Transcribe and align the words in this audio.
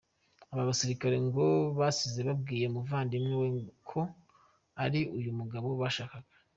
Aba 0.51 0.69
basirikare 0.69 1.17
ngo 1.27 1.45
basize 1.79 2.19
babwiye 2.27 2.65
umuvandimwe 2.67 3.33
we 3.41 3.47
ko 3.89 3.99
ari 4.83 5.01
uyu 5.17 5.31
mugabo 5.39 5.67
bashakaga. 5.81 6.31